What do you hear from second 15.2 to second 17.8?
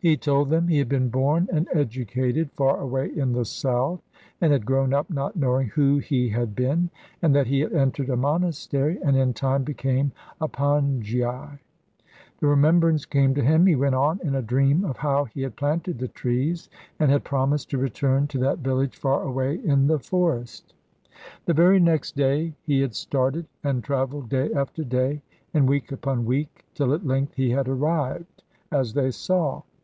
he had planted the trees and had promised to